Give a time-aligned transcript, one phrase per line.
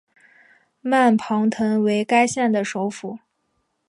[0.81, 3.19] 曼庞滕为该县的首府。